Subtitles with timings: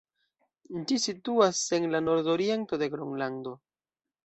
[0.91, 3.57] Ĝi situas en la nord-oriento de Gronlando.